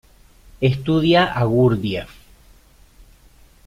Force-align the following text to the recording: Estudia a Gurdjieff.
Estudia 0.69 1.25
a 1.43 1.45
Gurdjieff. 1.53 2.17